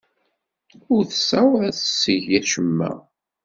[0.93, 2.91] Ur tessawaḍ ad teg acemma.